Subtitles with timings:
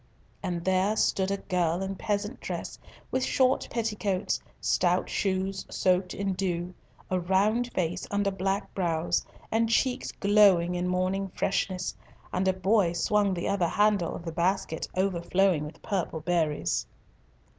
[0.41, 2.79] And there stood a girl in peasant dress,
[3.11, 6.73] with short petticoats, stout shoes soaked in dew,
[7.11, 11.95] a round face under black brows, and cheeks glowing in morning freshness;
[12.33, 16.87] and a boy swung the other handle of the basket overflowing with purple berries.